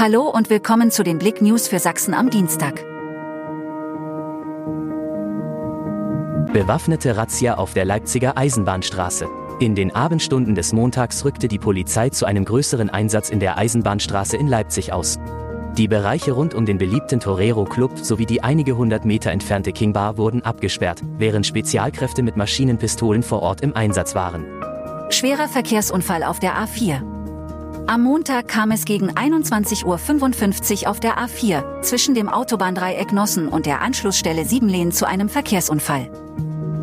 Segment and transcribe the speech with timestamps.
[0.00, 2.84] Hallo und willkommen zu den Blick News für Sachsen am Dienstag.
[6.52, 9.26] Bewaffnete Razzia auf der Leipziger Eisenbahnstraße.
[9.58, 14.36] In den Abendstunden des Montags rückte die Polizei zu einem größeren Einsatz in der Eisenbahnstraße
[14.36, 15.18] in Leipzig aus.
[15.76, 19.92] Die Bereiche rund um den beliebten Torero Club sowie die einige hundert Meter entfernte King
[19.92, 24.46] Bar wurden abgesperrt, während Spezialkräfte mit Maschinenpistolen vor Ort im Einsatz waren.
[25.10, 27.17] Schwerer Verkehrsunfall auf der A4.
[27.88, 33.64] Am Montag kam es gegen 21.55 Uhr auf der A4 zwischen dem Autobahndreieck Nossen und
[33.64, 36.10] der Anschlussstelle Siebenlehn zu einem Verkehrsunfall.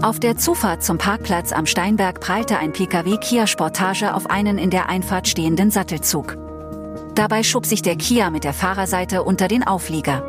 [0.00, 4.70] Auf der Zufahrt zum Parkplatz am Steinberg prallte ein Pkw Kia Sportage auf einen in
[4.70, 6.36] der Einfahrt stehenden Sattelzug.
[7.16, 10.22] Dabei schob sich der Kia mit der Fahrerseite unter den Auflieger.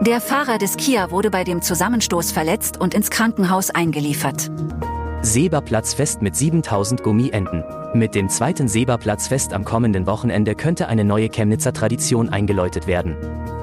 [0.00, 4.50] Der Fahrer des Kia wurde bei dem Zusammenstoß verletzt und ins Krankenhaus eingeliefert.
[5.20, 7.64] Seberplatzfest mit 7000 Gummienten.
[7.92, 13.16] Mit dem zweiten Seberplatzfest am kommenden Wochenende könnte eine neue Chemnitzer Tradition eingeläutet werden.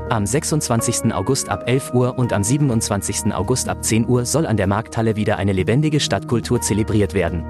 [0.09, 1.13] Am 26.
[1.13, 3.33] August ab 11 Uhr und am 27.
[3.33, 7.45] August ab 10 Uhr soll an der Markthalle wieder eine lebendige Stadtkultur zelebriert werden.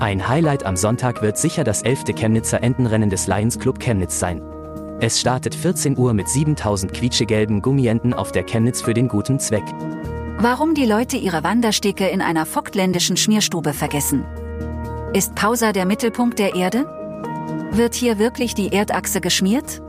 [0.00, 2.04] Ein Highlight am Sonntag wird sicher das 11.
[2.16, 4.40] Chemnitzer Entenrennen des Lions Club Chemnitz sein.
[5.00, 9.64] Es startet 14 Uhr mit 7000 quietschegelben Gummienten auf der Chemnitz für den guten Zweck.
[10.38, 14.24] Warum die Leute ihre Wanderstege in einer vogtländischen Schmierstube vergessen.
[15.14, 16.86] Ist Pausa der Mittelpunkt der Erde?
[17.70, 19.80] Wird hier wirklich die Erdachse geschmiert?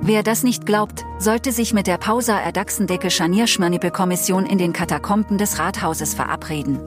[0.00, 5.58] Wer das nicht glaubt, sollte sich mit der Pausa Erdachsendecke Scharnierschmirnippel-Kommission in den Katakomben des
[5.58, 6.80] Rathauses verabreden.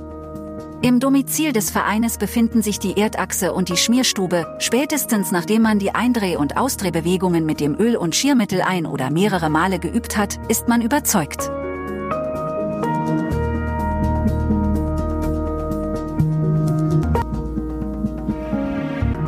[0.82, 5.94] Im Domizil des Vereines befinden sich die Erdachse und die Schmierstube, spätestens nachdem man die
[5.94, 10.68] Eindreh- und Ausdrehbewegungen mit dem Öl- und Schiermittel ein- oder mehrere Male geübt hat, ist
[10.68, 11.52] man überzeugt.